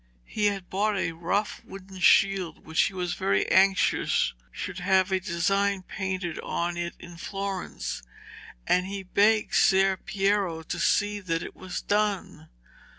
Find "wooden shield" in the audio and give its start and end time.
1.63-2.65